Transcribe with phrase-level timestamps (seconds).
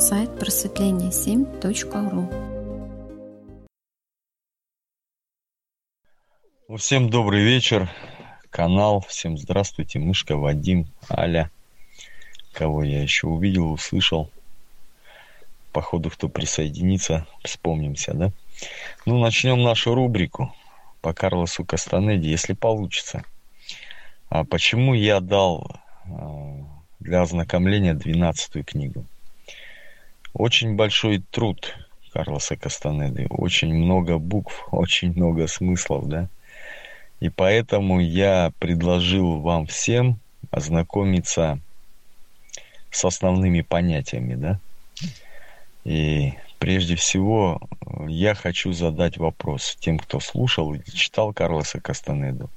[0.00, 2.30] сайт просветление7.ру.
[6.68, 7.90] Ну, всем добрый вечер,
[8.48, 11.50] канал, всем здравствуйте, Мышка, Вадим, Аля,
[12.54, 14.30] кого я еще увидел, услышал.
[15.70, 18.32] Походу, кто присоединится, вспомнимся, да?
[19.04, 20.54] Ну, начнем нашу рубрику
[21.02, 23.22] по Карлосу Кастанеде, если получится.
[24.30, 25.70] А почему я дал
[26.06, 26.56] а,
[27.00, 29.04] для ознакомления двенадцатую книгу?
[30.32, 31.76] Очень большой труд
[32.12, 36.28] Карлоса Кастанеды, очень много букв, очень много смыслов, да?
[37.18, 40.18] И поэтому я предложил вам всем
[40.50, 41.58] ознакомиться
[42.90, 44.60] с основными понятиями, да?
[45.84, 47.60] И прежде всего
[48.06, 52.50] я хочу задать вопрос тем, кто слушал или читал Карлоса Кастанеду.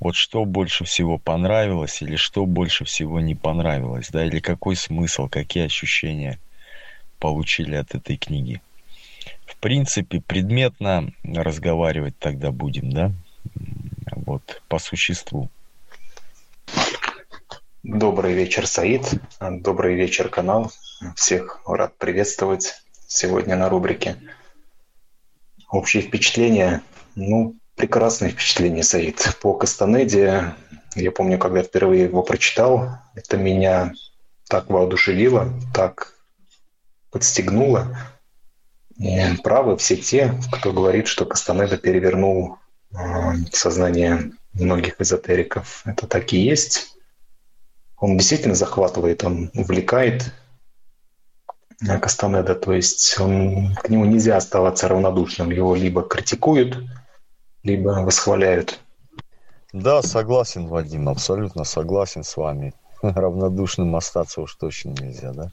[0.00, 5.28] Вот что больше всего понравилось или что больше всего не понравилось, да, или какой смысл,
[5.28, 6.38] какие ощущения
[7.18, 8.60] получили от этой книги.
[9.46, 13.12] В принципе, предметно разговаривать тогда будем, да,
[14.10, 15.50] вот, по существу.
[17.82, 19.14] Добрый вечер, Саид.
[19.40, 20.70] Добрый вечер, канал.
[21.14, 24.16] Всех рад приветствовать сегодня на рубрике.
[25.70, 26.82] Общие впечатления.
[27.14, 29.38] Ну, прекрасные впечатления, Саид.
[29.40, 30.54] По Кастанеде,
[30.96, 33.92] я помню, когда впервые его прочитал, это меня
[34.48, 36.17] так воодушевило, так
[37.10, 37.96] подстегнуло.
[39.44, 42.58] Правы все те, кто говорит, что Кастанеда перевернул
[42.92, 45.82] а, сознание многих эзотериков.
[45.84, 46.96] Это так и есть.
[47.96, 50.32] Он действительно захватывает, он увлекает
[51.80, 55.50] Кастанеда, то есть он, к нему нельзя оставаться равнодушным.
[55.50, 56.78] Его либо критикуют,
[57.62, 58.80] либо восхваляют.
[59.72, 62.74] Да, согласен, Вадим, абсолютно согласен с вами.
[63.02, 65.52] Равнодушным остаться уж точно нельзя, да?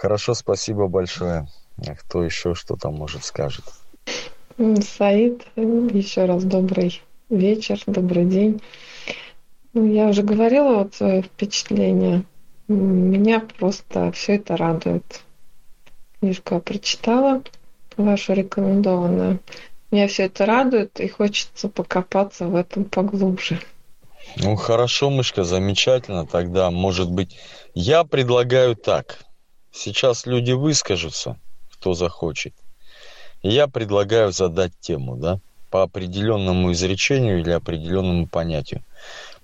[0.00, 1.46] Хорошо, спасибо большое.
[1.98, 3.66] Кто еще что там может скажет?
[4.56, 8.62] Саид, еще раз добрый вечер, добрый день.
[9.74, 12.24] Ну, я уже говорила вот свое впечатление.
[12.66, 15.20] Меня просто все это радует.
[16.18, 17.42] Книжку я прочитала,
[17.98, 19.38] вашу рекомендованную.
[19.90, 23.60] Меня все это радует, и хочется покопаться в этом поглубже.
[24.36, 26.26] Ну хорошо, мышка, замечательно.
[26.26, 27.38] Тогда, может быть,
[27.74, 29.18] я предлагаю так.
[29.72, 31.38] Сейчас люди выскажутся,
[31.72, 32.54] кто захочет
[33.42, 38.84] я предлагаю задать тему, да, по определенному изречению или определенному понятию.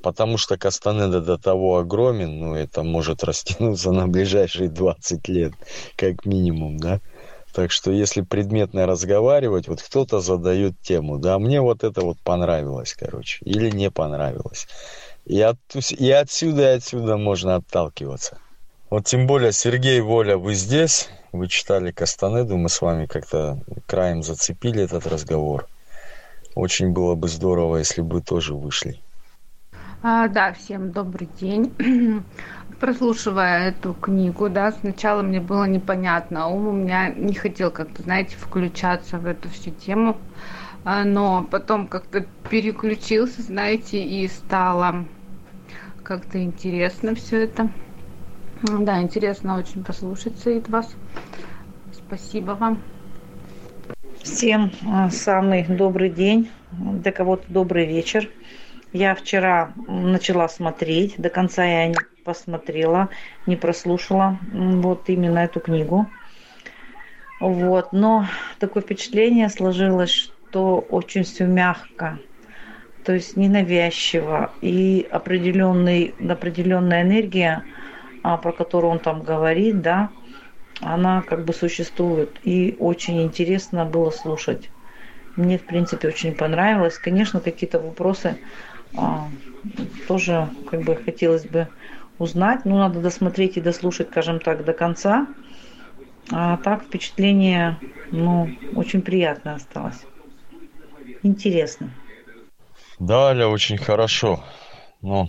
[0.02, 5.52] Потому что Кастанеда до того огромен, ну, это может растянуться на ближайшие 20 лет,
[5.96, 7.00] как минимум, да.
[7.52, 12.94] Так что если предметно разговаривать, вот кто-то задает тему, да, мне вот это вот понравилось,
[12.94, 14.66] короче, или не понравилось.
[15.24, 15.56] И, от,
[15.90, 18.38] и отсюда и отсюда можно отталкиваться.
[18.96, 24.22] Вот тем более, Сергей Воля, вы здесь, вы читали Кастанеду, мы с вами как-то краем
[24.22, 25.66] зацепили этот разговор.
[26.54, 28.98] Очень было бы здорово, если бы вы тоже вышли.
[30.02, 31.74] А, да, всем добрый день.
[32.80, 38.34] Прослушивая эту книгу, да, сначала мне было непонятно, ум у меня не хотел как-то, знаете,
[38.38, 40.16] включаться в эту всю тему,
[40.84, 45.04] а, но потом как-то переключился, знаете, и стало
[46.02, 47.70] как-то интересно все это.
[48.62, 50.94] Да, интересно очень послушать, Саид, вас.
[51.92, 52.80] Спасибо вам.
[54.22, 58.30] Всем а, самый добрый день, для кого-то добрый вечер.
[58.92, 63.10] Я вчера начала смотреть, до конца я не посмотрела,
[63.46, 66.08] не прослушала вот именно эту книгу.
[67.40, 68.26] Вот, но
[68.58, 72.18] такое впечатление сложилось, что очень все мягко,
[73.04, 77.62] то есть ненавязчиво и определенный, определенная энергия–
[78.36, 80.10] про которую он там говорит, да,
[80.80, 82.30] она как бы существует.
[82.42, 84.70] И очень интересно было слушать.
[85.36, 86.98] Мне, в принципе, очень понравилось.
[86.98, 88.38] Конечно, какие-то вопросы
[88.96, 89.28] а,
[90.08, 91.68] тоже как бы хотелось бы
[92.18, 92.64] узнать.
[92.64, 95.26] Ну, надо досмотреть и дослушать, скажем так, до конца.
[96.32, 97.78] А так впечатление,
[98.10, 100.04] ну, очень приятное осталось.
[101.22, 101.90] Интересно.
[102.98, 104.42] Да, Аля, очень хорошо.
[105.02, 105.28] Но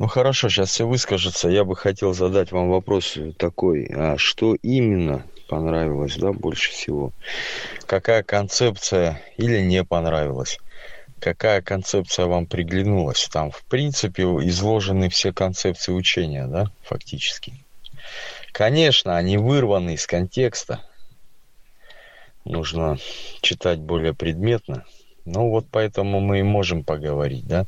[0.00, 1.50] ну хорошо, сейчас все выскажутся.
[1.50, 3.86] Я бы хотел задать вам вопрос такой.
[3.94, 7.12] А что именно понравилось, да, больше всего?
[7.84, 10.58] Какая концепция или не понравилась?
[11.18, 13.28] Какая концепция вам приглянулась?
[13.30, 17.52] Там, в принципе, изложены все концепции учения, да, фактически.
[18.52, 20.80] Конечно, они вырваны из контекста.
[22.46, 22.96] Нужно
[23.42, 24.86] читать более предметно.
[25.26, 27.66] Ну вот поэтому мы и можем поговорить, да.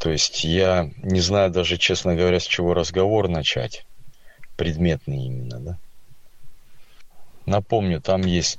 [0.00, 3.84] То есть я не знаю даже, честно говоря, с чего разговор начать.
[4.56, 5.78] предметные именно, да.
[7.44, 8.58] Напомню, там есть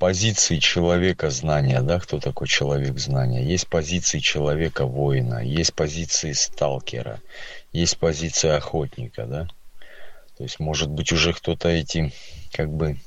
[0.00, 3.44] позиции человека знания, да, кто такой человек знания.
[3.44, 7.20] Есть позиции человека воина, есть позиции сталкера,
[7.72, 9.48] есть позиция охотника, да.
[10.36, 12.12] То есть, может быть, уже кто-то эти,
[12.52, 12.98] как бы,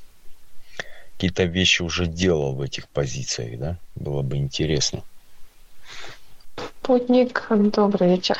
[1.12, 3.78] какие-то вещи уже делал в этих позициях, да?
[3.94, 5.02] Было бы интересно.
[6.82, 8.38] Путник, добрый вечер.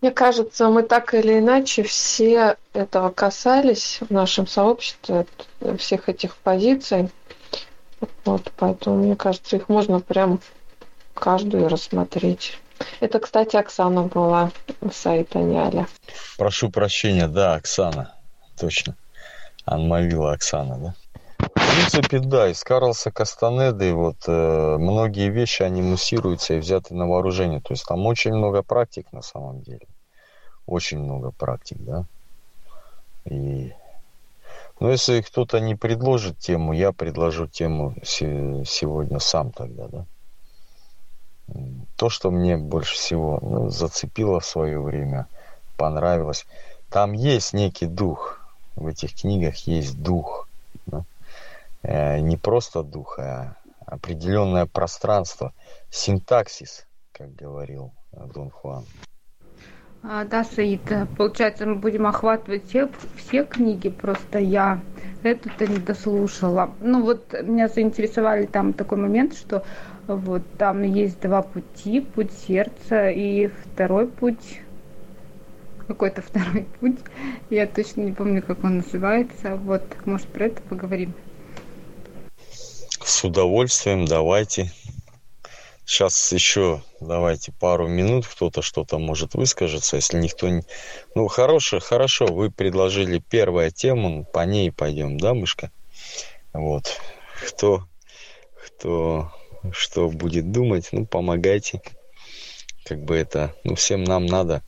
[0.00, 5.26] Мне кажется, мы так или иначе все этого касались в нашем сообществе,
[5.78, 7.10] всех этих позиций.
[8.24, 10.40] Вот, поэтому, мне кажется, их можно прям
[11.14, 12.58] каждую рассмотреть.
[12.98, 14.50] Это, кстати, Оксана была,
[14.92, 15.86] сайт Аняля.
[16.36, 18.14] Прошу прощения, да, Оксана,
[18.58, 18.96] точно.
[19.64, 20.94] Анмавила Оксана, да?
[21.54, 27.06] В принципе, да, из Карлса Кастанеды вот э, многие вещи, они муссируются и взяты на
[27.06, 27.60] вооружение.
[27.60, 29.86] То есть там очень много практик на самом деле
[30.66, 32.04] очень много практик, да.
[33.24, 33.72] И
[34.80, 40.04] но ну, если кто-то не предложит тему, я предложу тему сегодня сам тогда, да.
[41.96, 45.26] То, что мне больше всего ну, зацепило в свое время,
[45.76, 46.46] понравилось.
[46.90, 48.40] Там есть некий дух.
[48.74, 50.48] В этих книгах есть дух.
[50.86, 51.04] Да?
[51.82, 53.56] Э, не просто дух, а
[53.86, 55.52] определенное пространство,
[55.90, 58.84] синтаксис, как говорил Дон Хуан.
[60.04, 60.82] А, да, Саид,
[61.16, 64.80] получается, мы будем охватывать все, все книги, просто я
[65.22, 66.72] эту-то не дослушала.
[66.80, 69.64] Ну вот меня заинтересовали там такой момент, что
[70.08, 74.60] вот там есть два пути, путь сердца и второй путь,
[75.86, 76.98] какой-то второй путь,
[77.50, 81.14] я точно не помню, как он называется, вот, может, про это поговорим.
[83.04, 84.72] С удовольствием, давайте.
[85.84, 90.62] Сейчас еще давайте пару минут, кто-то что-то может выскажется, если никто не...
[91.14, 95.70] Ну, хорошо, хорошо, вы предложили первую тему, по ней пойдем, да, мышка?
[96.52, 97.00] Вот.
[97.48, 97.86] Кто,
[98.64, 99.32] кто
[99.72, 101.80] что будет думать, ну, помогайте.
[102.84, 104.62] Как бы это, ну, всем нам надо.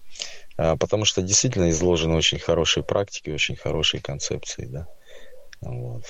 [0.57, 4.87] А, потому что действительно изложены очень хорошие практики, очень хорошие концепции, да.
[5.61, 6.05] Вот.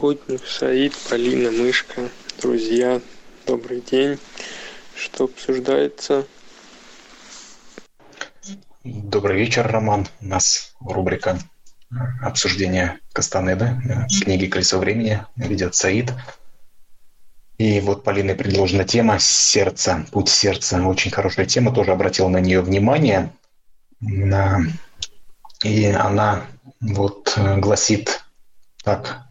[0.00, 2.10] Путник, Саид, Полина, Мышка,
[2.42, 3.00] друзья,
[3.46, 4.18] Добрый день.
[4.94, 6.26] Что обсуждается?
[8.84, 10.06] Добрый вечер, Роман.
[10.20, 11.38] У нас рубрика
[12.20, 13.80] обсуждения Кастанеды,
[14.22, 16.12] книги «Колесо времени» ведет Саид.
[17.56, 20.82] И вот Полиной предложена тема «Сердце», «Путь сердца».
[20.82, 23.32] Очень хорошая тема, тоже обратил на нее внимание.
[25.62, 26.46] И она
[26.80, 28.24] вот гласит
[28.82, 29.25] так.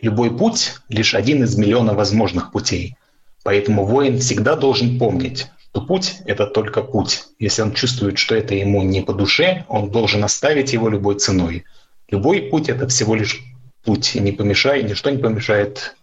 [0.00, 2.96] «Любой путь– лишь один из миллиона возможных путей.
[3.42, 7.24] Поэтому воин всегда должен помнить, что путь– это только путь.
[7.38, 11.64] Если он чувствует, что это ему не по душе, он должен оставить его любой ценой.
[12.08, 13.40] Любой путь– это всего лишь
[13.84, 15.96] путь, и не помешает, ничто не помешает.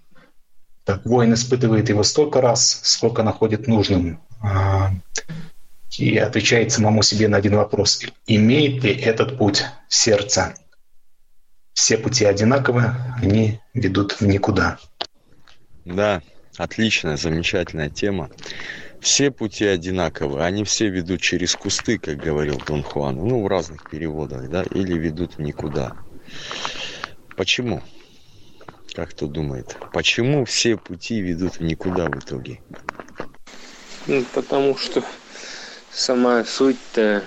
[0.85, 4.19] Так, воин испытывает его столько раз, сколько находит нужным.
[4.41, 4.91] А,
[5.97, 8.01] и отвечает самому себе на один вопрос.
[8.27, 10.55] Имеет ли этот путь сердце?
[11.75, 12.85] Все пути одинаковы,
[13.21, 14.79] они ведут в никуда.
[15.85, 16.23] Да,
[16.57, 18.29] Отличная, замечательная тема.
[19.01, 23.89] Все пути одинаковы, они все ведут через кусты, как говорил Дон Хуан, ну, в разных
[23.89, 25.93] переводах, да, или ведут в никуда.
[27.35, 27.83] Почему?
[28.95, 29.75] Как кто думает?
[29.91, 32.61] Почему все пути ведут в никуда в итоге?
[34.07, 35.03] Ну, потому что
[35.91, 37.21] сама суть-то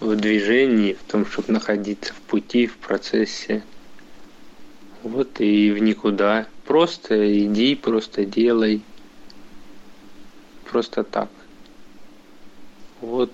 [0.00, 3.62] в движении, в том, чтобы находиться в пути, в процессе.
[5.04, 6.46] Вот и в никуда.
[6.64, 8.80] Просто иди, просто делай.
[10.70, 11.28] Просто так.
[13.02, 13.30] Вот.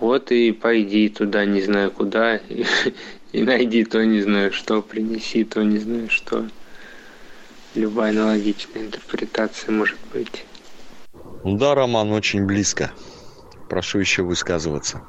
[0.00, 2.36] Вот и пойди туда, не знаю куда,
[3.32, 6.48] и, найди то, не знаю что, принеси то, не знаю что.
[7.76, 10.44] Любая аналогичная интерпретация может быть.
[11.44, 12.90] Да, Роман, очень близко.
[13.68, 15.02] Прошу еще высказываться.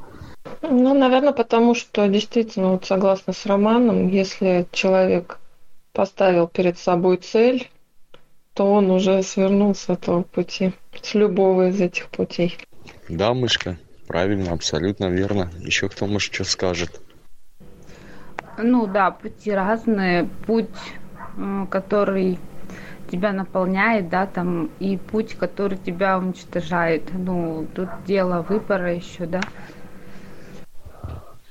[0.61, 5.39] Ну, наверное, потому что действительно, вот согласно с Романом, если человек
[5.93, 7.69] поставил перед собой цель,
[8.53, 12.57] то он уже свернул с этого пути, с любого из этих путей.
[13.09, 15.49] Да, мышка, правильно, абсолютно верно.
[15.59, 17.01] Еще кто, может, что скажет?
[18.57, 20.25] Ну да, пути разные.
[20.45, 20.69] Путь,
[21.69, 22.37] который
[23.11, 27.03] тебя наполняет, да, там, и путь, который тебя уничтожает.
[27.13, 29.41] Ну, тут дело выбора еще, да.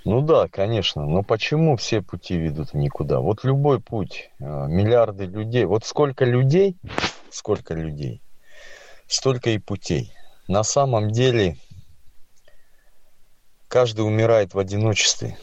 [0.05, 1.07] Ну да, конечно.
[1.07, 3.21] Но почему все пути ведут никуда?
[3.21, 5.65] Вот любой путь, а, миллиарды людей.
[5.65, 6.77] Вот сколько людей,
[7.31, 8.21] сколько людей,
[9.07, 10.13] столько и путей.
[10.49, 11.57] На самом деле
[13.69, 15.39] каждый умирает в одиночестве.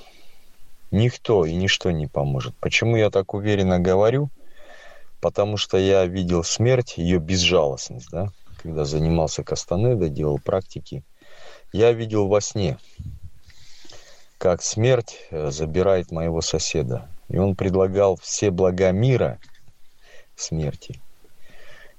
[0.91, 2.55] Никто и ничто не поможет.
[2.59, 4.29] Почему я так уверенно говорю?
[5.21, 8.29] Потому что я видел смерть, ее безжалостность, да,
[8.61, 11.03] когда занимался Кастанедо, делал практики.
[11.71, 12.77] Я видел во сне,
[14.39, 17.07] как смерть э, забирает моего соседа.
[17.27, 19.37] И он предлагал все блага мира
[20.35, 20.99] смерти.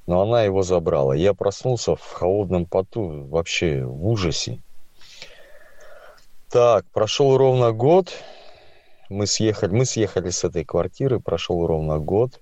[0.06, 1.12] Но она его забрала.
[1.12, 4.58] Я проснулся в холодном поту, вообще в ужасе.
[6.48, 8.10] Так, прошел ровно год.
[9.10, 12.40] Мы съехали, мы съехали с этой квартиры, прошел ровно год.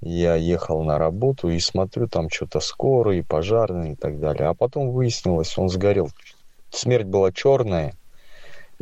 [0.00, 4.48] Я ехал на работу и смотрю, там что-то скорые, пожарные и так далее.
[4.48, 6.10] А потом выяснилось, он сгорел.
[6.70, 7.94] Смерть была черная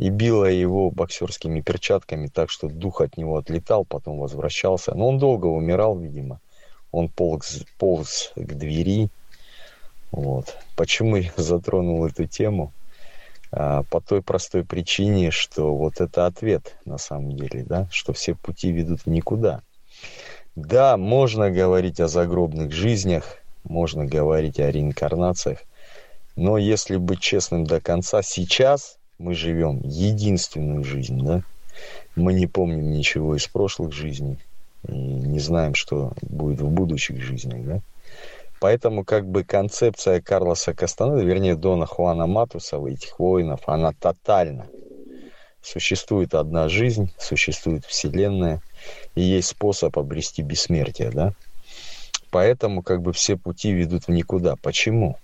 [0.03, 4.93] и била его боксерскими перчатками так, что дух от него отлетал, потом возвращался.
[4.93, 6.41] Но он долго умирал, видимо.
[6.91, 9.07] Он полз, полз к двери.
[10.11, 10.57] Вот.
[10.75, 12.73] Почему я затронул эту тему?
[13.53, 18.35] А, по той простой причине, что вот это ответ на самом деле, да, что все
[18.35, 19.61] пути ведут никуда.
[20.57, 25.59] Да, можно говорить о загробных жизнях, можно говорить о реинкарнациях,
[26.35, 31.41] но если быть честным до конца, сейчас мы живем единственную жизнь, да?
[32.15, 34.37] Мы не помним ничего из прошлых жизней
[34.87, 37.81] и не знаем, что будет в будущих жизнях, да?
[38.59, 44.67] Поэтому как бы концепция Карлоса Кастанеда, вернее Дона Хуана Матусова, этих воинов, она тотальна.
[45.61, 48.61] Существует одна жизнь, существует Вселенная,
[49.15, 51.33] и есть способ обрести бессмертие, да?
[52.31, 54.55] Поэтому как бы все пути ведут в никуда.
[54.55, 55.17] Почему?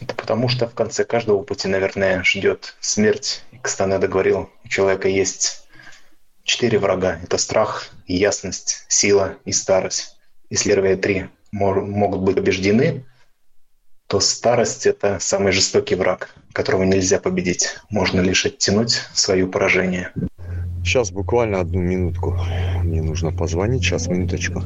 [0.00, 3.42] Это потому что в конце каждого пути, наверное, ждет смерть.
[3.52, 5.66] И Кастанеда говорил, у человека есть
[6.42, 7.20] четыре врага.
[7.22, 10.16] Это страх, ясность, сила и старость.
[10.50, 13.04] Если РВ-3 могут быть побеждены,
[14.06, 17.76] то старость– это самый жестокий враг, которого нельзя победить.
[17.88, 20.12] Можно лишь оттянуть свое поражение.
[20.84, 22.38] Сейчас буквально одну минутку.
[22.82, 23.82] Мне нужно позвонить.
[23.82, 24.62] Сейчас, минуточку.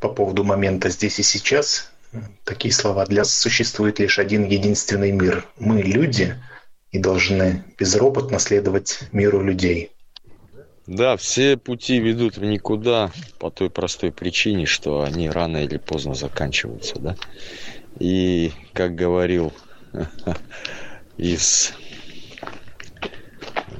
[0.00, 1.92] По поводу момента здесь и сейчас,
[2.44, 3.06] такие слова.
[3.06, 5.46] Для нас существует лишь один единственный мир.
[5.58, 6.36] Мы люди
[6.90, 9.90] и должны безропотно следовать миру людей–
[10.86, 13.10] да, все пути ведут в никуда
[13.40, 17.16] по той простой причине, что они рано или поздно заканчиваются, да.
[17.98, 19.52] И, как говорил
[21.16, 21.72] из,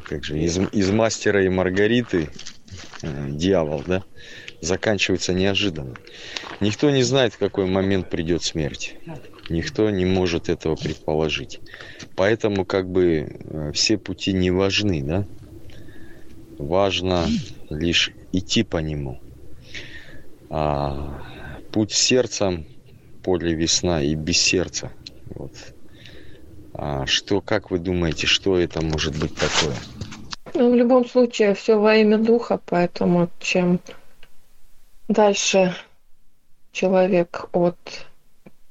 [0.04, 2.28] как же, из, из мастера и Маргариты
[3.02, 4.02] э, дьявол, да,
[4.60, 5.94] заканчивается неожиданно.
[6.60, 8.96] Никто не знает, в какой момент придет смерть.
[9.48, 11.60] Никто не может этого предположить.
[12.16, 15.26] Поэтому как бы э, все пути не важны, да
[16.58, 17.26] важно
[17.70, 19.20] лишь идти по нему.
[20.50, 21.22] А
[21.72, 22.66] путь сердцем,
[23.22, 24.92] поле весна и без сердца.
[25.34, 25.52] Вот.
[26.72, 29.76] А что, как вы думаете, что это может быть такое?
[30.54, 33.80] Ну, в любом случае, все во имя духа, поэтому чем
[35.08, 35.74] дальше
[36.76, 37.78] человек от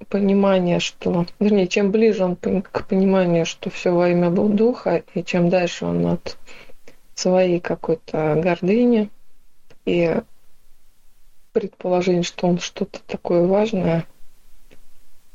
[0.09, 5.49] понимания, что, вернее, чем ближе он к пониманию, что все во имя духа, и чем
[5.49, 6.37] дальше он от
[7.15, 9.09] своей какой-то гордыни
[9.85, 10.21] и
[11.51, 14.05] предположение, что он что-то такое важное,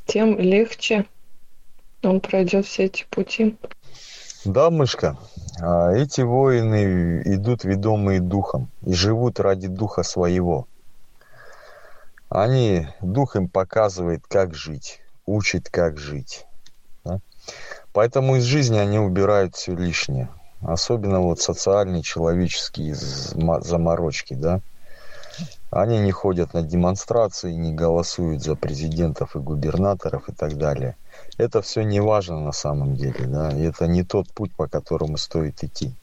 [0.05, 1.05] тем легче
[2.03, 3.57] он пройдет все эти пути.
[4.45, 5.17] Да, мышка,
[5.59, 10.67] а эти воины идут ведомые духом и живут ради духа своего.
[12.31, 16.47] Они, дух им показывает, как жить, учит, как жить.
[17.03, 17.19] Да?
[17.93, 20.29] Поэтому из жизни они убирают все лишнее
[20.61, 24.61] особенно вот социальные, человеческие заморочки, да,
[25.71, 30.97] они не ходят на демонстрации, не голосуют за президентов и губернаторов и так далее.
[31.37, 35.63] Это все не важно на самом деле, да, это не тот путь, по которому стоит
[35.63, 35.95] идти.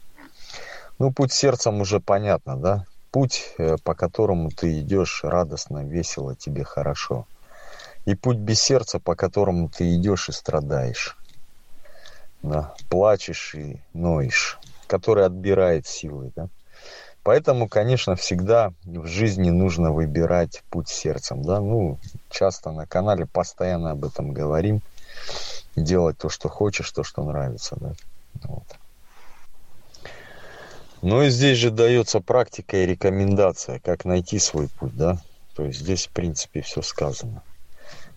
[0.98, 6.64] Ну, путь сердцем уже понятно, да, путь, э, по которому ты идешь радостно, весело, тебе
[6.64, 7.26] хорошо.
[8.04, 11.18] И путь без сердца, по которому ты идешь и страдаешь
[12.42, 16.32] да, плачешь и ноешь, который отбирает силы.
[16.36, 16.48] Да?
[17.22, 21.42] Поэтому, конечно, всегда в жизни нужно выбирать путь сердцем.
[21.42, 21.60] Да?
[21.60, 21.98] Ну,
[22.30, 24.80] часто на канале постоянно об этом говорим.
[25.76, 27.76] Делать то, что хочешь, то, что нравится.
[27.78, 27.92] Да?
[28.44, 28.64] Вот.
[31.00, 35.18] Ну и здесь же дается практика и рекомендация, как найти свой путь, да.
[35.54, 37.42] То есть здесь, в принципе, все сказано.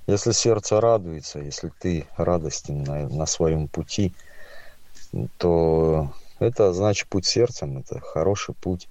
[0.08, 4.14] Если сердце радуется, если ты радостен на, на своем пути,
[5.38, 8.90] то это значит путь сердцем, это хороший путь.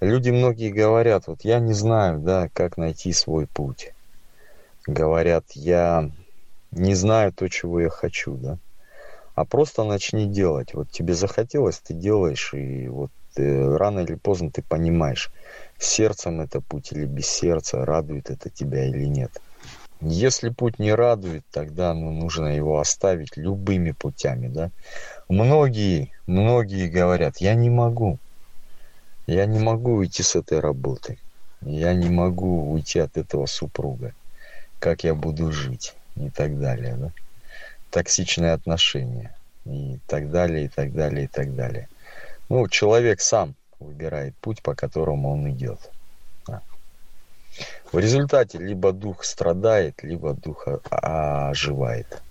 [0.00, 3.92] Люди многие говорят, вот я не знаю, да, как найти свой путь.
[4.86, 6.10] Говорят, я
[6.70, 8.58] не знаю то, чего я хочу, да.
[9.34, 10.72] А просто начни делать.
[10.72, 15.30] Вот тебе захотелось, ты делаешь, и вот ты, рано или поздно ты понимаешь,
[15.78, 19.30] сердцем это путь или без сердца, радует это тебя или нет.
[20.00, 24.72] Если путь не радует, тогда ну, нужно его оставить любыми путями, да.
[25.28, 28.18] Многие, многие говорят, я не могу,
[29.28, 31.20] я не могу уйти с этой работы,
[31.60, 34.14] я не могу уйти от этого супруга,
[34.80, 37.12] как я буду жить и так далее, да.
[37.90, 41.88] Токсичные отношения и так далее, и так далее, и так далее.
[42.48, 45.92] Ну, человек сам выбирает путь, по которому он идет.
[47.92, 52.22] В результате либо дух страдает, либо дух оживает.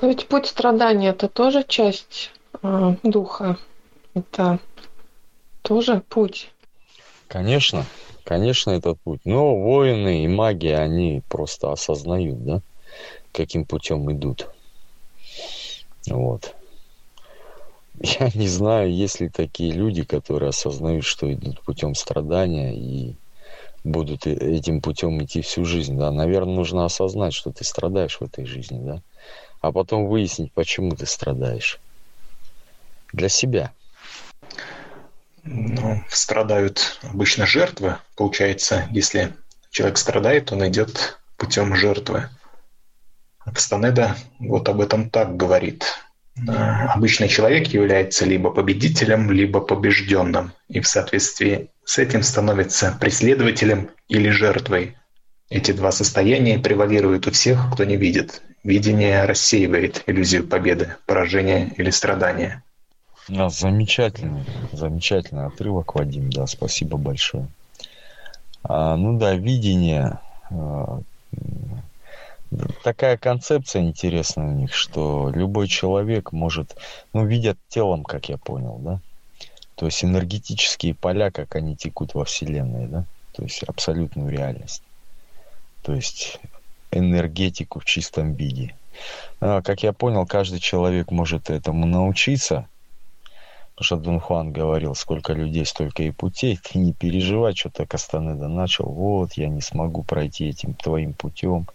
[0.00, 3.58] Но ведь путь страдания это тоже часть э, духа.
[4.14, 4.58] Это
[5.62, 6.50] тоже путь.
[7.28, 7.84] Конечно,
[8.24, 9.20] конечно, это путь.
[9.24, 12.62] Но воины и маги, они просто осознают, да,
[13.32, 14.48] каким путем идут.
[16.08, 16.54] Вот.
[18.00, 23.16] Я не знаю, есть ли такие люди, которые осознают, что идут путем страдания и
[23.84, 28.44] будут этим путем идти всю жизнь, да, наверное, нужно осознать, что ты страдаешь в этой
[28.44, 29.02] жизни, да,
[29.60, 31.80] а потом выяснить, почему ты страдаешь.
[33.12, 33.72] Для себя.
[35.44, 37.96] Ну, страдают обычно жертвы.
[38.16, 39.32] Получается, если
[39.70, 42.28] человек страдает, он идет путем жертвы.
[43.38, 45.84] Кастанеда вот об этом так говорит.
[46.36, 53.90] Э, обычный человек является либо победителем, либо побежденным, и в соответствии с этим становится преследователем
[54.08, 54.96] или жертвой.
[55.48, 58.42] Эти два состояния превалируют у всех, кто не видит.
[58.64, 62.62] Видение рассеивает иллюзию победы, поражения или страдания.
[63.28, 67.48] Да, замечательный, замечательный отрывок, Вадим, да, спасибо большое.
[68.62, 70.18] А, ну да, видение,
[70.50, 71.00] а,
[72.82, 76.76] такая концепция интересная у них, что любой человек может,
[77.12, 79.00] ну, видят телом, как я понял, да,
[79.74, 84.82] то есть энергетические поля, как они текут во Вселенной, да, то есть абсолютную реальность,
[85.82, 86.40] то есть
[86.90, 88.74] энергетику в чистом виде.
[89.40, 92.68] А, как я понял, каждый человек может этому научиться,
[93.76, 96.56] Потому что Дон Хуан говорил, сколько людей, столько и путей.
[96.56, 98.86] Ты не переживай, что-то Кастанеда начал.
[98.86, 101.66] Вот, я не смогу пройти этим твоим путем.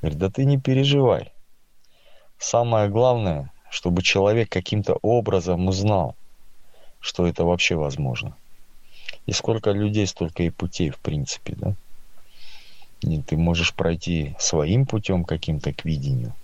[0.00, 1.32] Говорит, да ты не переживай.
[2.38, 6.14] Самое главное, чтобы человек каким-то образом узнал,
[7.00, 8.36] что это вообще возможно.
[9.26, 11.74] И сколько людей, столько и путей, в принципе, да?
[13.00, 16.34] И ты можешь пройти своим путем каким-то к видению.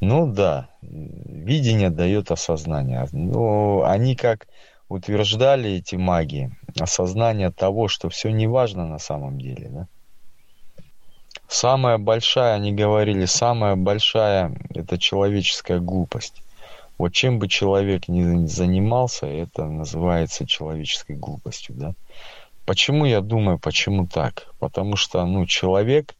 [0.00, 3.08] Ну да, видение дает осознание.
[3.12, 4.46] Но они как
[4.88, 9.88] утверждали эти маги, осознание того, что все не важно на самом деле, да?
[11.48, 16.42] Самая большая, они говорили, самая большая– это человеческая глупость.
[16.98, 21.94] Вот чем бы человек ни занимался, это называется человеческой глупостью, да.
[22.66, 24.48] Почему я думаю, почему так?
[24.58, 26.14] Потому что, ну, человек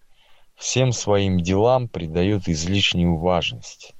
[0.56, 3.92] всем своим делам придает излишнюю важность.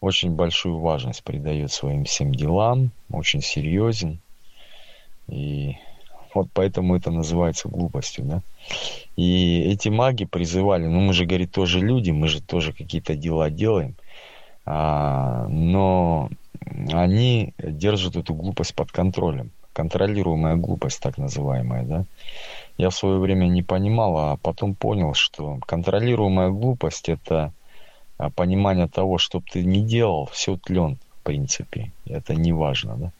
[0.00, 4.20] Очень большую важность придает своим всем делам, очень серьезен.
[5.28, 5.76] И
[6.38, 8.42] вот поэтому это называется глупостью, да.
[9.16, 13.50] И эти маги призывали, ну мы же, говорит, тоже люди, мы же тоже какие-то дела
[13.50, 13.94] делаем,
[14.64, 16.30] а, но
[16.92, 19.50] они держат эту глупость под контролем.
[19.72, 22.04] Контролируемая глупость, так называемая, да.
[22.76, 27.52] Я в свое время не понимал, а потом понял, что контролируемая глупость это
[28.18, 31.90] а, понимание того, что ты не делал, все тлен, в принципе.
[32.06, 33.10] Это не важно, да.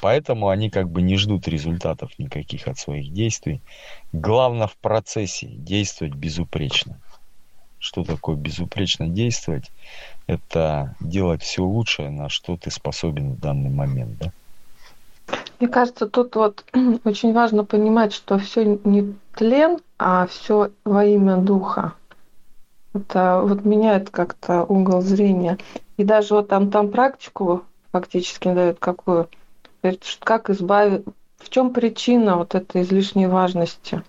[0.00, 3.60] Поэтому они как бы не ждут результатов никаких от своих действий.
[4.12, 6.98] Главное в процессе действовать безупречно.
[7.78, 9.70] Что такое безупречно действовать?
[10.26, 14.18] Это делать все лучшее, на что ты способен в данный момент.
[14.18, 14.32] Да?
[15.58, 16.64] Мне кажется, тут вот
[17.04, 21.94] очень важно понимать, что все не тлен, а все во имя духа.
[22.94, 25.58] Это вот меняет как-то угол зрения.
[25.96, 29.28] И даже вот там, там практику фактически дает какую–
[30.20, 31.04] как избавить...
[31.38, 34.02] В чем причина вот этой излишней важности?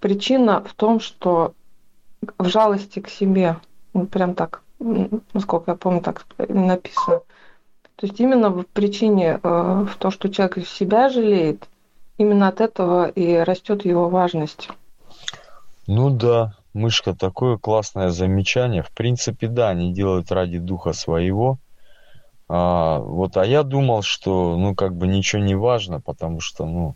[0.00, 1.54] Причина в том, что
[2.38, 3.56] в жалости к себе,
[3.94, 7.22] ну, прям так, насколько я помню, так написано.
[7.96, 11.68] То есть именно в причине, э, в том, что человек себя жалеет,
[12.18, 14.68] именно от этого и растет его важность.
[15.86, 18.82] Ну да, мышка, такое классное замечание.
[18.82, 21.58] В принципе, да, они делают ради духа своего,
[22.48, 26.94] а, вот, а я думал, что, ну, как бы ничего не важно, потому что, ну,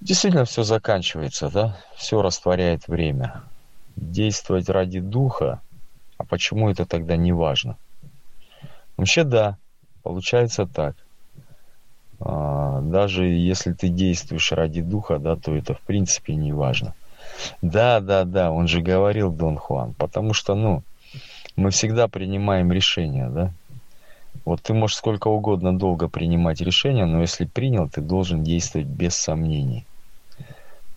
[0.00, 3.42] действительно все заканчивается, да, все растворяет время.
[3.96, 5.60] Действовать ради духа,
[6.16, 7.76] а почему это тогда не важно?
[8.96, 9.58] Вообще, да,
[10.08, 10.96] Получается так.
[12.18, 16.94] А, даже если ты действуешь ради духа, да, то это в принципе не важно.
[17.60, 20.82] Да, да, да, он же говорил Дон Хуан, потому что, ну,
[21.56, 23.52] мы всегда принимаем решения, да.
[24.44, 29.14] Вот ты можешь сколько угодно долго принимать решения, но если принял, ты должен действовать без
[29.14, 29.86] сомнений.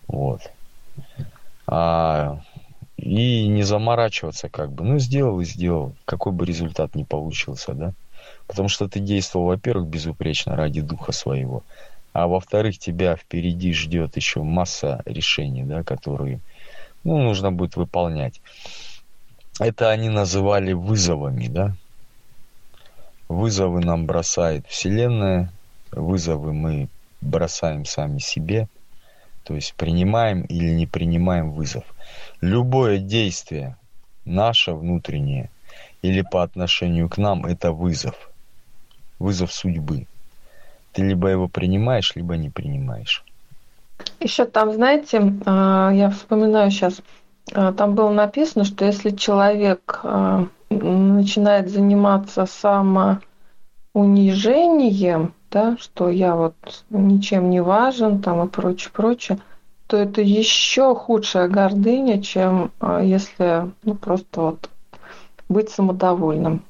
[0.08, 0.41] Вот.
[1.67, 2.41] А,
[2.97, 4.84] и не заморачиваться как бы.
[4.84, 5.95] Ну, сделал и сделал.
[6.06, 7.93] Какой бы результат ни получился, да.
[8.47, 11.63] Потому что ты действовал, во-первых, безупречно ради духа своего.
[12.13, 16.41] А во-вторых, тебя впереди ждет еще масса решений, да, которые
[17.04, 18.41] ну, нужно будет выполнять.
[19.60, 21.75] Это они называли вызовами, да.
[23.32, 25.54] Вызовы нам бросает Вселенная,
[25.89, 26.89] вызовы мы
[27.22, 28.67] бросаем сами себе,
[29.46, 31.86] то есть принимаем или не принимаем вызов.
[32.41, 33.78] Любое действие
[34.26, 35.50] наше внутреннее
[36.02, 38.15] или по отношению к нам– это вызов–
[39.20, 40.08] вызов судьбы.
[40.91, 43.24] Ты либо его принимаешь, либо не принимаешь.
[44.20, 47.02] Еще там, знаете, а, я вспоминаю сейчас,
[47.54, 52.45] а, там было написано, что если человек а, начинает заниматься
[53.93, 59.39] самоунижением, да, что я вот ничем не важен, там и прочее, прочее,
[59.88, 64.69] то это еще худшая гордыня, чем если ну, просто вот
[65.49, 66.63] быть самодовольным.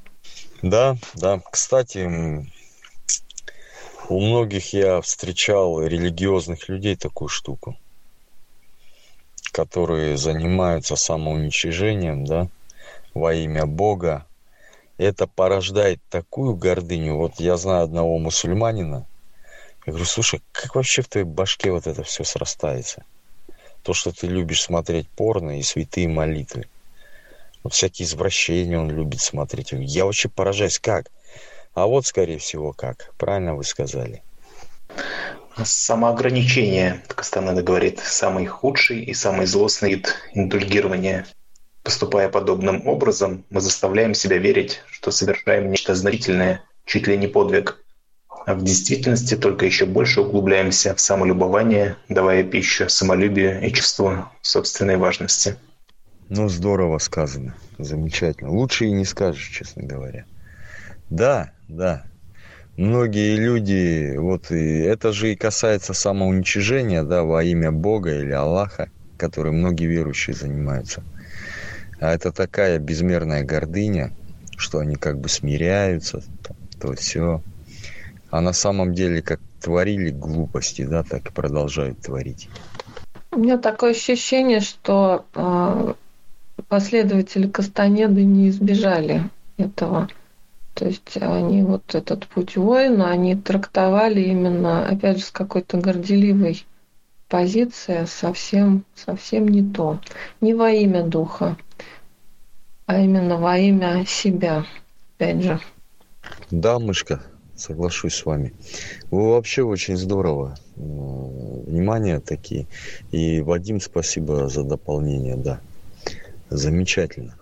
[0.61, 1.39] Да, да.
[1.51, 2.09] Кстати,
[4.09, 7.77] у многих я встречал религиозных людей такую штуку,
[9.51, 12.47] которые занимаются самоуничижением, да,
[13.13, 14.25] во имя Бога.
[14.97, 17.15] Это порождает такую гордыню.
[17.15, 19.07] Вот я знаю одного мусульманина.
[19.85, 23.03] Я говорю, слушай, как вообще в твоей башке вот это все срастается?
[23.83, 26.67] То, что ты любишь смотреть порно и святые молитвы.
[27.63, 29.71] Вот всякие извращения он любит смотреть.
[29.71, 31.07] Я вообще поражаюсь, как?
[31.73, 33.11] А вот, скорее всего, как.
[33.17, 34.21] Правильно вы сказали.
[35.63, 41.25] Самоограничение, Кастанеда говорит, самый худший и самый злостный вид индульгирования.
[41.83, 47.83] Поступая подобным образом, мы заставляем себя верить, что совершаем нечто значительное, чуть ли не подвиг.
[48.45, 54.97] А в действительности только еще больше углубляемся в самолюбование, давая пищу самолюбию и чувству собственной
[54.97, 55.57] важности.
[56.29, 57.55] Ну, здорово сказано.
[57.77, 58.51] Замечательно.
[58.51, 60.25] Лучше и не скажешь, честно говоря.
[61.09, 62.05] Да, да.
[62.77, 68.89] Многие люди, вот и это же и касается самоуничижения, да, во имя Бога или Аллаха,
[69.17, 71.03] которым многие верующие занимаются.
[72.01, 74.11] А это такая безмерная гордыня,
[74.57, 76.23] что они как бы смиряются,
[76.79, 77.41] то все.
[78.31, 82.49] А на самом деле, как творили глупости, да, так и продолжают творить.
[83.31, 85.93] У меня такое ощущение, что а,
[86.67, 90.09] последователи Кастанеды не избежали этого.
[90.73, 96.65] То есть они вот этот путь воина, они трактовали именно, опять же, с какой-то горделивой
[97.27, 99.99] позиции, совсем, совсем не то.
[100.41, 101.57] Не во имя духа,
[102.91, 104.65] а именно во имя себя,
[105.15, 105.61] опять же.
[106.49, 107.21] Да, мышка,
[107.55, 108.53] соглашусь с вами.
[109.09, 110.57] Вы вообще очень здорово.
[110.75, 112.67] Внимание такие.
[113.11, 115.61] И Вадим, спасибо за дополнение, да.
[116.49, 117.33] Замечательно.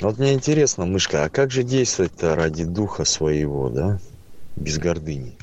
[0.00, 3.98] Вот мне интересно, мышка, а как же действовать-то ради духа своего, да,
[4.54, 5.36] без гордыни?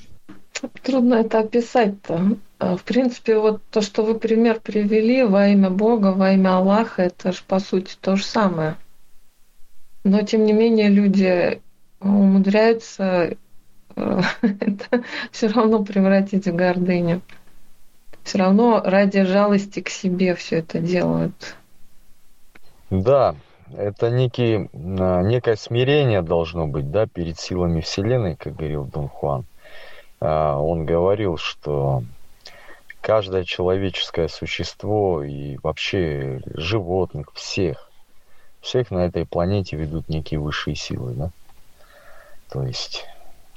[0.83, 2.37] Трудно это описать-то.
[2.59, 7.03] А, в принципе, вот то, что вы пример привели во имя Бога, во имя Аллаха,
[7.03, 8.77] это же по сути то же самое.
[10.07, 11.61] Но тем не менее люди
[11.99, 13.35] умудряются
[13.95, 17.21] э, это все равно превратить в гордыню.
[18.23, 21.55] Все равно ради жалости к себе все это делают.
[22.89, 23.35] Да,
[23.75, 29.45] это некий, а, некое смирение должно быть, да, перед силами Вселенной, как говорил Дон Хуан.
[30.21, 32.03] А, он говорил, что
[33.01, 37.86] каждое человеческое существо и вообще животных, всех,
[38.67, 41.31] всех на этой планете ведут некие высшие силы, да.
[42.49, 43.05] То есть,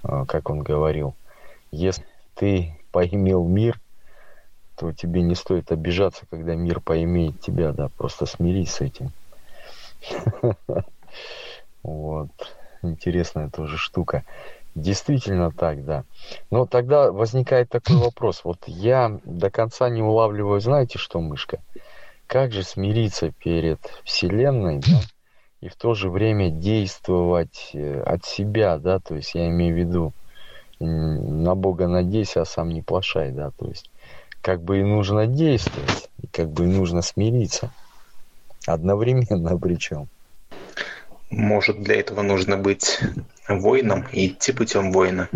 [0.02, 1.14] а, как он говорил,
[1.72, 3.80] если ты поимел мир,
[4.76, 9.10] то тебе не стоит обижаться, когда мир поимеет тебя, да, просто смирись с этим.
[11.82, 12.28] Вот.
[12.82, 14.22] Интересная тоже штука.
[14.74, 16.04] Действительно так, да.
[16.50, 18.42] Но тогда возникает такой вопрос.
[18.44, 21.60] Вот я до конца не улавливаю, знаете что, мышка?
[22.30, 25.00] Как же смириться перед Вселенной, да?
[25.60, 29.00] И в то же время действовать э, от себя, да?
[29.00, 30.12] То есть я имею в виду,
[30.78, 33.50] на Бога надейся, а сам не плашай, да?
[33.58, 33.90] То есть
[34.42, 37.72] как бы и нужно действовать, и как бы и нужно смириться.
[38.64, 40.08] Одновременно причем.
[41.30, 43.00] Может, для этого нужно быть
[43.48, 45.28] воином и идти путем воина?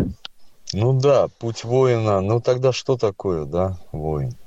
[0.71, 2.21] Ну да, путь воина.
[2.21, 4.37] Ну тогда что такое, да, воин?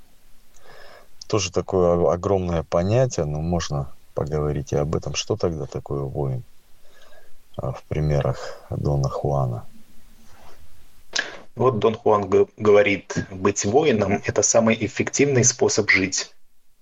[1.29, 5.14] Тоже такое огромное понятие, но можно поговорить и об этом.
[5.14, 6.43] Что тогда такое воин?
[7.57, 9.64] А, в примерах Дона Хуана.
[11.55, 16.33] Вот Дон Хуан говорит, быть воином– это самый эффективный способ жить.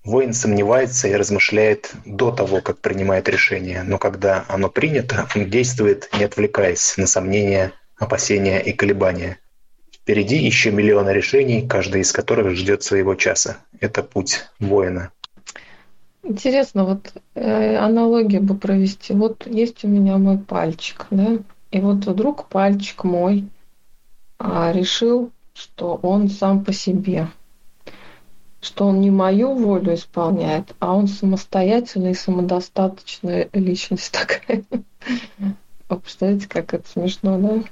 [0.05, 6.09] Воин сомневается и размышляет до того, как принимает решение, но когда оно принято, он действует,
[6.17, 9.39] не отвлекаясь на сомнения, опасения и колебания.
[10.07, 13.57] Впереди еще миллионы решений, каждый из которых ждет своего часа.
[13.81, 15.11] Это путь воина.
[16.23, 19.14] Интересно, вот э, аналогию бы провести.
[19.14, 21.38] Вот есть у меня мой пальчик, да,
[21.73, 23.49] и вот вдруг пальчик мой
[24.38, 27.27] а, решил, что он сам по себе
[28.61, 34.64] что он не мою волю исполняет, а он самостоятельная и самодостаточная личность такая.
[35.88, 37.62] Вы представляете, как это смешно, да?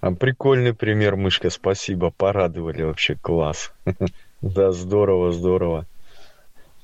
[0.00, 3.72] А прикольный пример, мышка, спасибо, порадовали вообще, класс.
[4.42, 5.86] Да, здорово, здорово.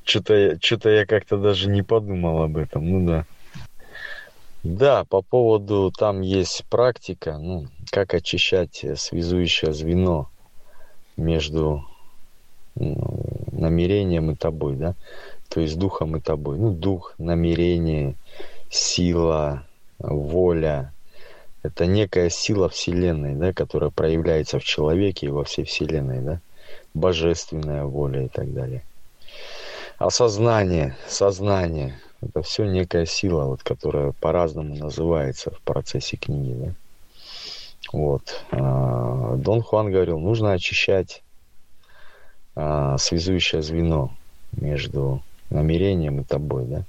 [0.02, 3.26] Что-то что я как-то даже не подумал об этом, ну да.
[4.62, 10.30] Да, по поводу, там есть практика, ну, как очищать связующее звено
[11.18, 11.84] между
[12.74, 14.94] намерением и тобой, да,
[15.48, 16.58] то есть духом и тобой.
[16.58, 18.16] Ну, дух, намерение,
[18.70, 19.66] сила,
[19.98, 20.94] воля,
[21.62, 26.40] это некая сила Вселенной, да, которая проявляется в человеке и во всей Вселенной, да,
[26.94, 28.82] божественная воля и так далее.
[29.98, 36.74] Осознание, сознание, это все некая сила, вот, которая по-разному называется в процессе книги, да.
[37.92, 38.44] Вот.
[38.50, 41.22] А, Дон Хуан говорил, нужно очищать
[42.54, 44.12] а, связующее звено
[44.52, 46.84] между намерением и тобой, да?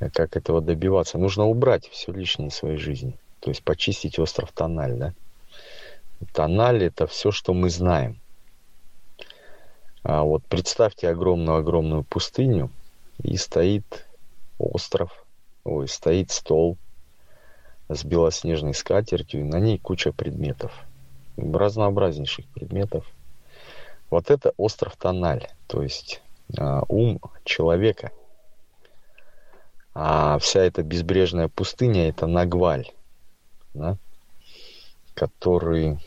[0.00, 1.16] А как этого добиваться?
[1.16, 3.14] Нужно убрать все лишнее из своей жизни.
[3.42, 5.14] То есть почистить остров Тональ, да?
[6.32, 8.18] Тональ– это все, что мы знаем.
[10.02, 12.70] А вот представьте огромную-огромную пустыню,
[13.22, 14.06] и стоит
[14.58, 15.26] остров,
[15.64, 16.78] ой, стоит стол
[17.88, 20.72] с белоснежной скатертью, и на ней куча предметов,
[21.36, 23.04] разнообразнейших предметов–
[24.12, 26.20] вот это остров Тональ, то есть
[26.58, 28.10] э, ум человека.
[29.94, 32.90] А вся эта безбрежная пустыня это Нагваль,
[33.74, 33.96] да,
[35.14, 35.98] который,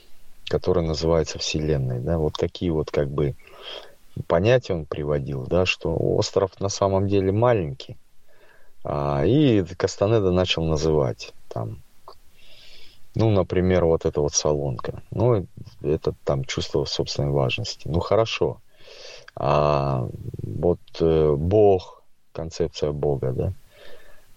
[0.47, 1.99] который называется Вселенной.
[1.99, 2.17] Да?
[2.17, 3.35] Вот такие вот как бы
[4.27, 7.97] понятия он приводил, да, что остров на самом деле маленький.
[8.83, 11.81] А, и Кастанеда начал называть там
[13.15, 15.01] ну, например, вот эта вот салонка.
[15.11, 15.47] Ну,
[15.81, 17.87] это там чувство собственной важности.
[17.87, 18.59] Ну, хорошо.
[19.37, 20.07] А
[20.43, 23.53] вот э, Бог, концепция Бога, да.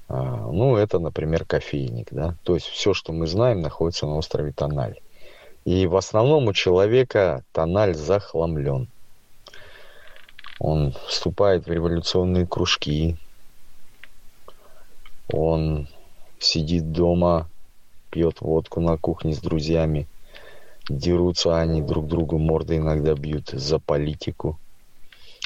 [0.09, 2.37] А, ну, это, например, кофейник, да.
[2.43, 5.01] То есть все, что мы знаем, находится на острове Тональ.
[5.65, 8.91] И в основном у человека Тональ захламлен.
[10.59, 13.17] Он вступает в революционные кружки.
[15.29, 15.89] Он
[16.39, 17.51] сидит дома
[18.11, 20.09] пьет водку на кухне с друзьями.
[20.89, 24.59] Дерутся они друг другу, морды иногда бьют за политику.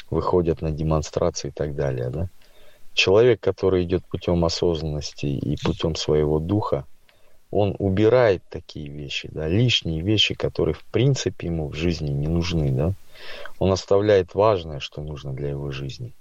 [0.09, 2.09] Выходят на демонстрации и так далее.
[2.09, 2.29] Да?
[2.93, 6.85] Человек, который идет путем осознанности и путем своего духа,
[7.49, 12.71] он убирает такие вещи, да, лишние вещи, которые в принципе ему в жизни не нужны,
[12.71, 12.93] да.
[13.59, 16.13] Он оставляет важное, что нужно для его жизни.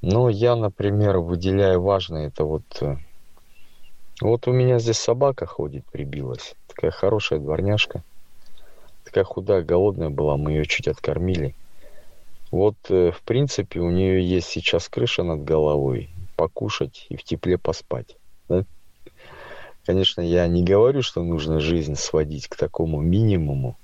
[0.00, 2.96] Но я, например, выделяю важное, это вот э,
[4.20, 6.54] вот у меня здесь собака ходит, прибилась.
[6.66, 8.02] Такая хорошая дворняжка.
[9.04, 11.54] Такая худая, голодная была, мы ее чуть откормили.
[12.54, 17.58] Вот, э, в принципе, у нее есть сейчас крыша над головой, покушать и в тепле
[17.58, 18.16] поспать.
[18.48, 18.64] Да?
[19.84, 23.76] Конечно, я не говорю, что нужно жизнь сводить к такому минимуму,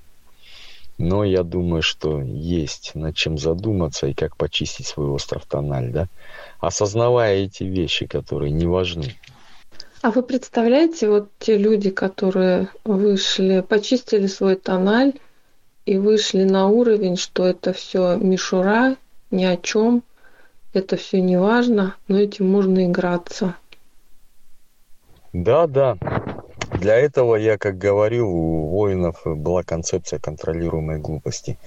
[0.99, 6.07] но я думаю, что есть над чем задуматься и как почистить свой остров Тональ, да?
[6.61, 9.17] Осознавая эти вещи, которые не важны.
[10.01, 15.15] А вы представляете, вот те люди, которые вышли, почистили свой тональ
[15.91, 18.95] и вышли на уровень, что это все мишура,
[19.33, 20.05] ни о чем,
[20.73, 23.57] это все не важно, но этим можно играться.
[25.33, 25.99] Да, да.
[26.79, 31.59] Для этого я, как говорил, у воинов была концепция контролируемой глупости.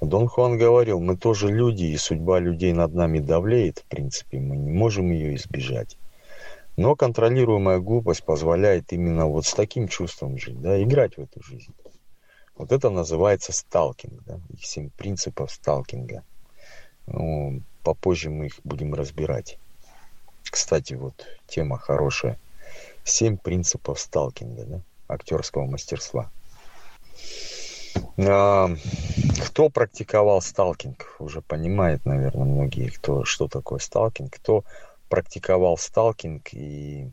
[0.00, 4.56] Дон Хуан говорил, мы тоже люди, и судьба людей над нами давлеет, в принципе, мы
[4.56, 5.96] не можем ее избежать.
[6.76, 11.74] Но контролируемая глупость позволяет именно вот с таким чувством жить, да, играть в эту жизнь.
[12.56, 16.22] Вот это называется сталкинг, да, их семь принципов сталкинга.
[17.06, 19.58] Ну, попозже мы их будем разбирать.
[20.42, 22.38] кстати, вот тема хорошая.
[23.04, 26.30] Семь принципов сталкинга, да, актерского мастерства.
[28.18, 28.70] А,
[29.44, 34.64] кто практиковал сталкинг, уже понимает, наверное, многие, кто, что такое сталкинг, кто
[35.08, 37.10] практиковал сталкинг и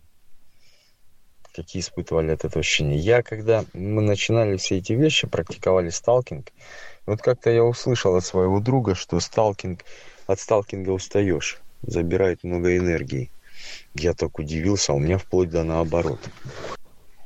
[1.53, 2.97] какие испытывали от этого ощущения.
[2.97, 6.51] Я, когда мы начинали все эти вещи, практиковали сталкинг,
[7.05, 9.83] вот как-то я услышал от своего друга, что сталкинг,
[10.27, 13.29] от сталкинга устаешь, забирает много энергии.
[13.93, 16.19] Я так удивился, а у меня вплоть до наоборот.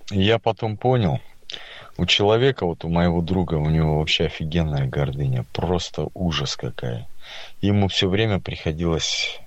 [0.10, 1.20] Я потом понял,
[1.98, 7.08] у человека, вот у моего друга, у него вообще офигенная гордыня, просто ужас какая.
[7.62, 9.40] Ему все время приходилось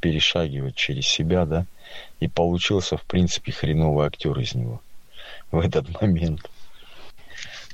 [0.00, 1.66] перешагивать через себя, да,
[2.20, 4.80] и получился, в принципе, хреновый актер из него
[5.50, 6.50] в этот момент.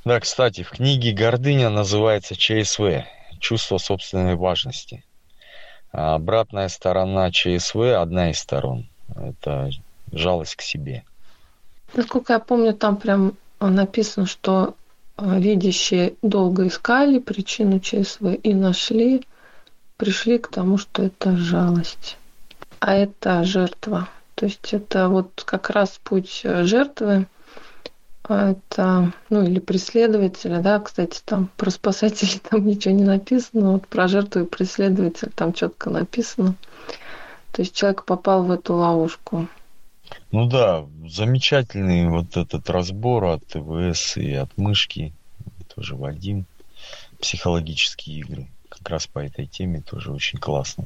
[0.05, 3.05] Да, кстати, в книге «Гордыня» называется ЧСВ–
[3.39, 5.05] «Чувство собственной важности».
[5.93, 9.71] А обратная сторона ЧСВ– одна из сторон– это
[10.11, 11.05] жалость к себе.
[11.95, 14.75] Насколько я помню, там прям написано, что
[15.17, 19.23] а, видящие долго искали причину ЧСВ и нашли,
[19.97, 22.17] пришли к тому, что это жалость,
[22.83, 24.09] а это жертва.
[24.35, 27.27] То есть это вот как раз путь э, жертвы,
[28.25, 33.87] а это, ну, или преследователя, да, кстати, там про спасателей там ничего не написано, вот
[33.87, 36.57] про жертву и преследователя там четко написано.
[37.53, 39.47] То есть человек попал в эту ловушку.
[40.33, 45.13] Ну да, замечательный вот этот разбор от ТВС и от мышки,
[45.73, 46.47] тоже Вадим,
[47.21, 48.49] психологические игры.
[48.69, 50.85] Как раз по этой теме тоже очень классно.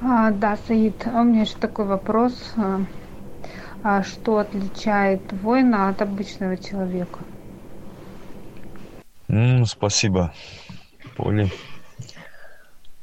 [0.00, 2.52] А, да, Саид, а у меня еще такой вопрос.
[2.56, 2.80] А,
[3.82, 7.20] а что отличает воина от обычного человека?
[9.28, 10.32] Mm, спасибо,
[11.16, 11.50] Поли.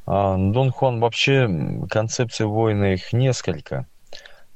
[0.06, 1.48] А, Дон Хуан, вообще
[1.90, 3.86] концепции воина их несколько.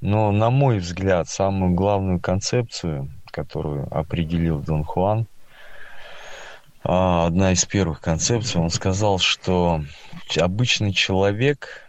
[0.01, 5.27] Но, на мой взгляд, самую главную концепцию, которую определил Дон Хуан,
[6.85, 9.83] одна из первых концепций, он сказал, что
[10.39, 11.88] обычный человек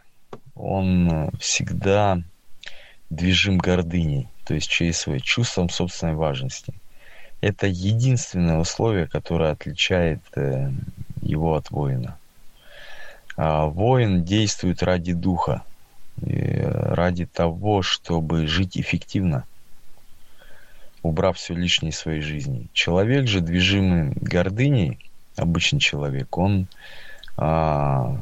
[0.60, 2.22] он всегда
[3.10, 6.74] движим гордыней, то есть ЧСВ, чувством собственной важности.
[7.42, 10.70] Это единственное условие, которое отличает э,
[11.22, 12.20] его от воина.
[13.38, 15.64] А воин действует ради духа,
[16.22, 19.46] ради того, чтобы жить эффективно,
[21.02, 22.68] убрав все лишнее из своей жизни.
[22.74, 25.00] Человек же, движимый гордыней,
[25.38, 26.68] обычный человек, он
[27.38, 28.18] а,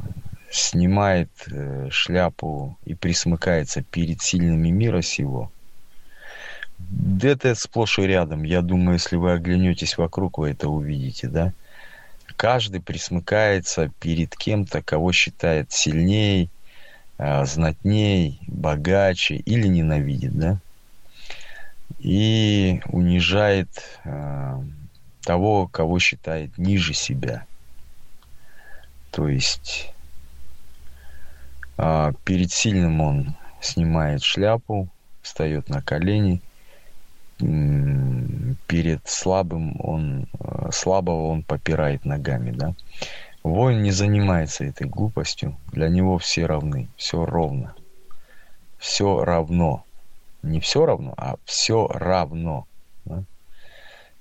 [0.51, 5.51] снимает э, шляпу и присмыкается перед сильными мира сего,
[7.21, 8.43] это сплошь и рядом.
[8.43, 11.53] Я думаю, если вы оглянетесь вокруг, вы это увидите, да?
[12.35, 16.49] Каждый присмыкается перед кем-то, кого считает сильней,
[17.17, 20.59] э, знатней, богаче или ненавидит, да?
[21.99, 23.69] И унижает
[24.03, 24.61] э,
[25.23, 27.45] того, кого считает ниже себя.
[29.11, 29.93] То есть
[32.23, 34.87] перед сильным он снимает шляпу,
[35.21, 36.41] встает на колени.
[37.37, 42.73] Перед слабым он, а, слабого он попирает ногами, да.
[43.43, 45.55] Воин не занимается этой глупостью.
[45.71, 47.75] Для него все равны, все ровно.
[48.79, 49.83] Все равно.
[50.41, 52.65] Не все равно, а все равно.
[53.05, 53.23] Да?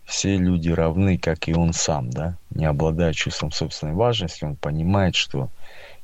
[0.04, 5.16] Все люди равны, как и он сам, да, не обладая чувством собственной важности, он понимает,
[5.16, 5.48] что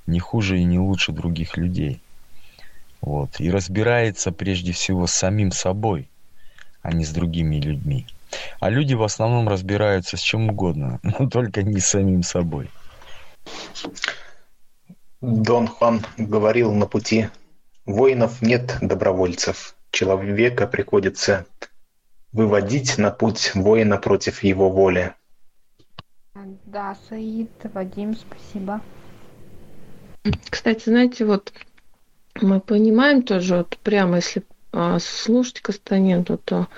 [0.06, 2.00] не хуже и не лучше других людей.
[3.00, 3.40] Вот.
[3.40, 6.08] И разбирается прежде всего с самим собой,
[6.82, 8.06] а не с другими людьми.
[8.60, 12.70] А люди в основном разбираются с чем угодно, но только не с самим собой.
[15.20, 17.28] Дон Хуан говорил на пути,
[17.86, 21.46] воинов нет добровольцев, человека приходится
[22.32, 25.14] выводить на путь воина против его воли.
[26.64, 28.80] Да, Саид, Вадим, спасибо.
[30.50, 31.52] Кстати, знаете, вот
[32.40, 34.42] мы понимаем тоже, вот прямо если
[34.72, 36.68] а, слушать Кастанеду, то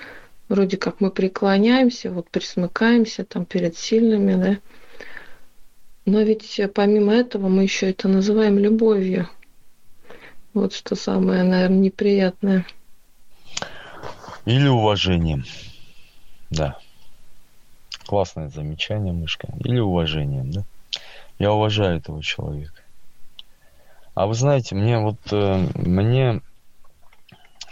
[0.48, 4.58] вроде как мы преклоняемся, вот присмыкаемся там перед сильными, да.
[6.06, 9.28] Но ведь помимо этого мы еще это называем любовью.
[10.52, 12.66] Вот что самое, наверное, неприятное.
[14.44, 15.44] Или уважением.
[16.50, 16.78] Да.
[18.06, 19.48] Классное замечание, мышка.
[19.64, 20.64] Или уважением, да.
[21.38, 22.83] Я уважаю этого человека.
[24.14, 26.40] А вы знаете, мне вот, э, мне,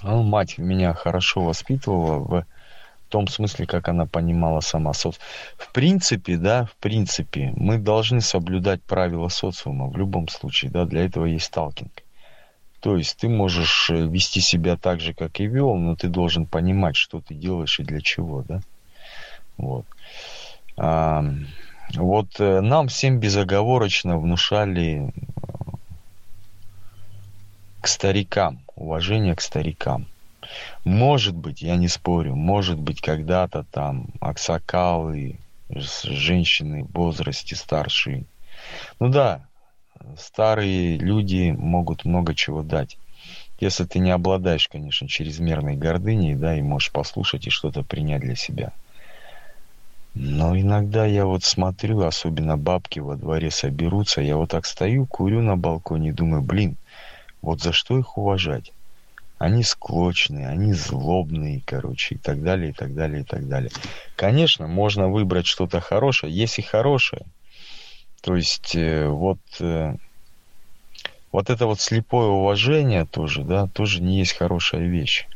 [0.03, 2.47] ну, мать меня хорошо воспитывала в
[3.09, 5.19] том смысле, как она понимала сама соц.
[5.57, 11.05] В принципе, да, в принципе, мы должны соблюдать правила социума в любом случае, да, для
[11.05, 11.93] этого есть сталкинг.
[12.81, 16.47] То есть ты можешь э, вести себя так же, как и вел, но ты должен
[16.47, 18.61] понимать, что ты делаешь и для чего, да?
[19.57, 19.85] Вот.
[20.77, 21.25] А,
[21.95, 25.13] вот э, нам всем безоговорочно внушали
[27.83, 30.07] к старикам, уважение к старикам.
[30.85, 38.25] Может быть, я не спорю, может быть, когда-то там аксакалы, женщины в возрасте старшие.
[39.01, 39.47] Ну да,
[40.17, 42.99] старые люди могут много чего дать.
[43.59, 48.37] Если ты не обладаешь, конечно, чрезмерной гордыней, да, и можешь послушать и что-то принять для
[48.37, 48.73] себя.
[50.15, 55.41] Но иногда я вот смотрю, особенно бабки во дворе соберутся, я вот так стою, курю
[55.41, 56.77] на балконе и думаю, блин,
[57.43, 58.73] вот за что их уважать?
[59.39, 63.71] Они склочные, они злобные, короче, и так далее, и так далее, и так далее.
[64.17, 67.23] Конечно, можно выбрать что-то хорошее, есть и хорошее–
[68.23, 69.97] то есть э, вот, э,
[71.33, 75.27] вот это вот слепое уважение тоже, да, тоже не есть хорошая вещь.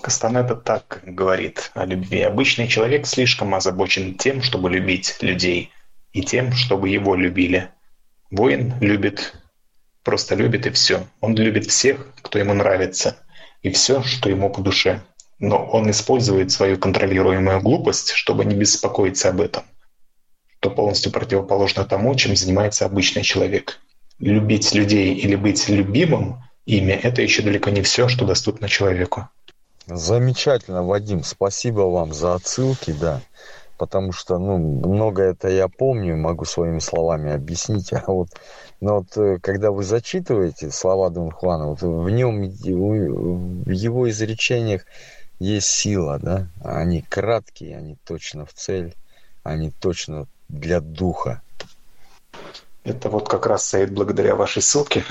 [0.00, 2.20] Кастанеда так говорит о любви.
[2.20, 5.70] Обычный человек слишком озабочен тем, чтобы любить людей,
[6.12, 7.68] и тем, чтобы его любили.
[8.30, 9.34] Воин любит,
[10.10, 11.06] просто любит и все.
[11.20, 13.16] Он любит всех, кто ему нравится,
[13.62, 15.00] и все, что ему по душе.
[15.38, 19.62] Но он использует свою контролируемую глупость, чтобы не беспокоиться об этом–
[20.60, 23.80] то полностью противоположно тому, чем занимается обычный человек.
[24.18, 29.28] Любить людей или быть любимым ими– это еще далеко не все, что доступно человеку.
[29.86, 33.22] Замечательно, Вадим, спасибо вам за отсылки, да.
[33.80, 37.92] Потому что, ну, многое это я помню, могу своими словами объяснить.
[38.06, 38.28] А вот,
[38.82, 44.84] но вот э, когда вы зачитываете слова Дон Хуана, вот в нем, в его изречениях
[45.38, 46.48] есть сила, да.
[46.62, 48.94] Они краткие, они точно в цель,
[49.44, 51.40] они точно для духа.
[52.84, 55.04] Это вот как раз сайт благодаря вашей ссылке,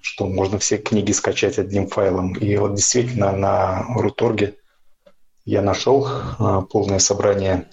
[0.00, 2.32] что можно все книги скачать одним файлом.
[2.32, 4.56] И вот действительно на Руторге
[5.44, 7.68] я нашел а, полное собрание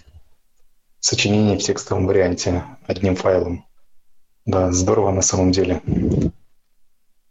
[1.08, 3.66] сочинений в текстовом варианте одним файлом.
[4.46, 5.82] Да, здорово на самом деле.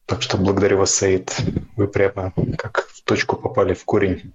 [0.07, 1.37] Так что благодарю вас, Саид.
[1.77, 4.33] Вы прямо как в точку попали в корень.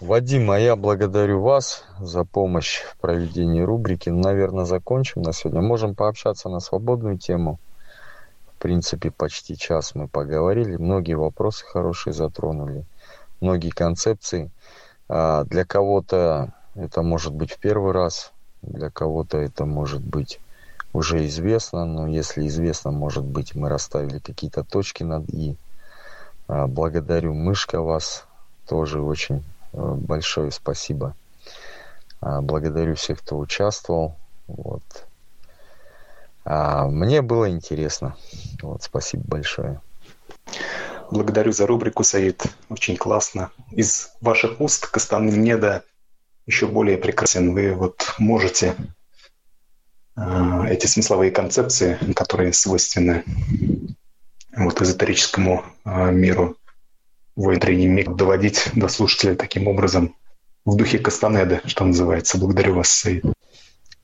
[0.00, 4.08] Вадим, а я благодарю вас за помощь в проведении рубрики.
[4.08, 5.60] Ну, наверное, закончим на сегодня.
[5.60, 7.60] Можем пообщаться на свободную тему.
[8.52, 10.76] В принципе, почти час мы поговорили.
[10.76, 12.84] Многие вопросы хорошие затронули.
[13.40, 14.50] Многие концепции.
[15.08, 18.32] А для кого-то это может быть в первый раз.
[18.66, 20.40] Для кого-то это может быть
[20.92, 21.84] уже известно.
[21.84, 25.56] Но если известно, может быть, мы расставили какие-то точки над «и».
[26.48, 28.24] А, благодарю Мышка вас
[28.68, 29.42] тоже очень
[29.72, 31.14] большое спасибо.
[32.20, 34.16] А, благодарю всех, кто участвовал.
[34.46, 34.82] Вот.
[36.44, 38.16] А мне было интересно.
[38.62, 39.80] Вот, спасибо большое.
[41.10, 42.44] Благодарю за рубрику, Саид.
[42.68, 43.50] Очень классно.
[43.70, 45.82] Из ваших уст Кастанеда
[46.46, 47.52] еще более прекрасен.
[47.52, 48.74] Вы вот можете
[50.16, 50.22] э,
[50.70, 53.24] эти смысловые концепции, которые свойственны
[54.56, 56.56] вот, эзотерическому э, миру,
[57.34, 60.14] в внутренний миг доводить до слушателя таким образом
[60.64, 62.38] в духе Кастанеды, что называется.
[62.38, 63.24] Благодарю вас, Саид.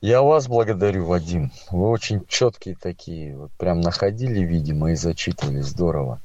[0.01, 1.51] Я вас благодарю, Вадим.
[1.71, 5.61] Вы очень четкие такие, вот прям находили, видимо, и зачитывали.
[5.61, 6.21] Здорово.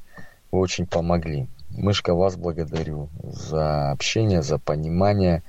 [0.51, 1.49] Вы очень помогли.
[1.71, 5.43] Мышка, вас благодарю за общение, за понимание,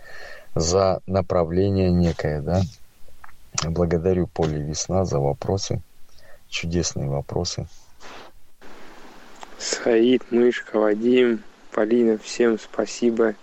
[0.55, 2.61] за направление некое, да.
[3.63, 5.81] Благодарю Поле Весна за вопросы,
[6.49, 7.67] чудесные вопросы.
[9.57, 13.35] Саид, Мышка, Вадим, Полина, всем спасибо.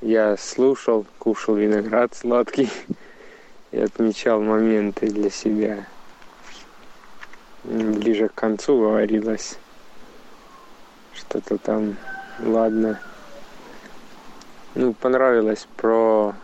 [0.00, 2.68] Я слушал, кушал виноград сладкий
[3.70, 5.86] и отмечал моменты для себя.
[7.62, 9.56] Ближе к концу говорилось
[11.14, 11.96] что-то там,
[12.40, 13.00] ладно.
[14.74, 16.34] Ну, понравилось про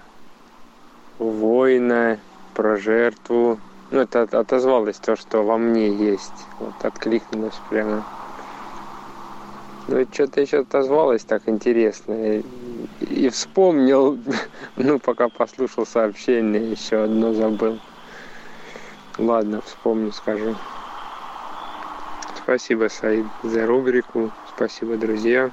[1.18, 2.18] воина,
[2.55, 3.59] про жертву.
[3.91, 6.35] Ну, это отозвалось то, что во мне есть.
[6.61, 8.05] Вот откликнулось прямо.
[9.87, 12.43] Ну, что-то еще отозвалось так интересно.
[13.01, 14.18] И вспомнил,
[14.76, 17.79] ну, пока послушал сообщение, еще одно забыл.
[19.16, 20.55] Ладно, вспомню, скажу.
[22.37, 24.31] Спасибо, Саид, за рубрику.
[24.55, 25.51] Спасибо, друзья.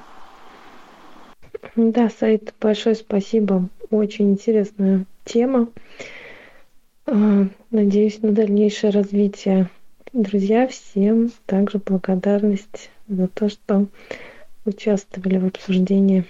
[1.76, 3.68] Да, Саид, большое спасибо.
[3.90, 5.68] Очень интересная тема.
[7.06, 9.70] А, надеюсь на дальнейшее развитие.
[10.12, 13.86] Друзья, всем также благодарность за то, что
[14.64, 16.24] участвовали в обсуждении